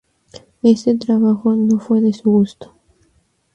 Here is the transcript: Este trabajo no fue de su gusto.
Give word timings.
Este 0.63 0.95
trabajo 0.97 1.55
no 1.55 1.79
fue 1.79 2.01
de 2.01 2.11
su 2.11 2.31
gusto. 2.31 2.73